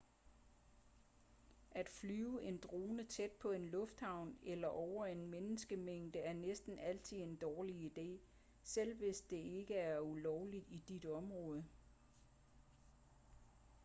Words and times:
at 1.71 1.89
flyve 1.89 2.43
en 2.43 2.57
drone 2.57 3.03
tæt 3.03 3.31
på 3.31 3.51
en 3.51 3.65
lufthavn 3.65 4.35
eller 4.43 4.67
over 4.67 5.05
en 5.05 5.27
menneskemængde 5.27 6.19
er 6.19 6.33
næsten 6.33 6.79
altid 6.79 7.17
en 7.17 7.35
dårlig 7.35 7.91
idé 7.97 8.19
selv 8.63 8.95
hvis 8.97 9.21
det 9.21 9.37
ikke 9.37 9.75
er 9.75 9.99
ulovligt 9.99 10.65
i 10.69 10.77
dit 10.87 11.05
område 11.05 11.63